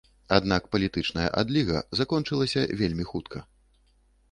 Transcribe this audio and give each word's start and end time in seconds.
Аднак 0.37 0.63
палітычная 0.75 1.25
адліга 1.41 1.77
закончылася 2.01 2.61
вельмі 2.83 3.09
хутка. 3.13 3.47